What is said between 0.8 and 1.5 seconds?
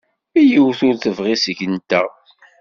ur t-tebɣi